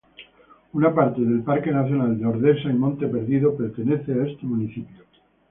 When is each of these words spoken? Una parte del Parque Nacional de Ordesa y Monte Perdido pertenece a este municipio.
Una 0.73 0.95
parte 0.95 1.21
del 1.21 1.43
Parque 1.43 1.71
Nacional 1.71 2.17
de 2.17 2.25
Ordesa 2.25 2.71
y 2.71 2.73
Monte 2.73 3.05
Perdido 3.05 3.55
pertenece 3.55 4.13
a 4.13 4.25
este 4.27 4.47
municipio. 4.47 5.03